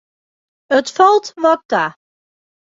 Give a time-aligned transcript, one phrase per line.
[0.77, 1.83] It falt wat ta.